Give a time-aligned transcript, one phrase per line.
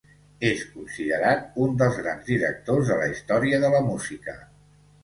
[0.47, 4.41] És considerat un dels grans directors de la història de la música.